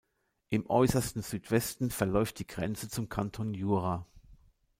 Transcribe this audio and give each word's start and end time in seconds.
Im 0.49 0.65
äussersten 0.67 1.21
Südwesten 1.21 1.91
verläuft 1.91 2.39
die 2.39 2.47
Grenze 2.47 2.89
zum 2.89 3.07
Kanton 3.07 3.53
Jura. 3.53 4.07